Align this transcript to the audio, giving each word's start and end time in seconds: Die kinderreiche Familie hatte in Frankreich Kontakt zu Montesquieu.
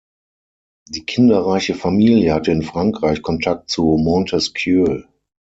Die 0.89 1.05
kinderreiche 1.05 1.75
Familie 1.75 2.33
hatte 2.33 2.51
in 2.51 2.63
Frankreich 2.63 3.21
Kontakt 3.21 3.69
zu 3.69 3.83
Montesquieu. 4.01 5.03